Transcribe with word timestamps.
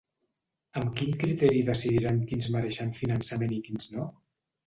Amb 0.79 0.93
quin 1.01 1.11
criteri 1.23 1.59
decidiran 1.67 2.23
quins 2.31 2.49
mereixen 2.55 2.93
finançament 3.01 3.55
i 3.59 3.63
quins 3.69 3.93
no? 3.97 4.09